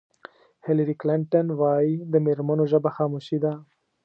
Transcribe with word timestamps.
هېلري 0.65 0.95
کلنټن 1.01 1.47
وایي 1.61 1.93
د 2.11 2.13
مېرمنو 2.25 2.63
ژبه 2.71 2.89
خاموشي 2.95 3.37
ده. 3.43 3.53